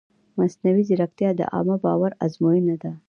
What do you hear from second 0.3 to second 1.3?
مصنوعي ځیرکتیا